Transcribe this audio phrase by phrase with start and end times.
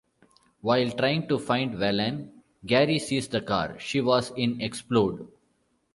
[0.61, 2.31] While trying to find Valene,
[2.65, 5.29] Gary sees the car she was in explode.